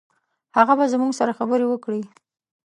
[0.57, 2.01] هغه به زموږ سره خبرې وکړي.